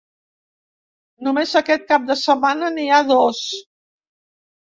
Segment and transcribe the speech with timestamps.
[1.27, 3.43] Només aquest cap de setmana n’hi ha dos.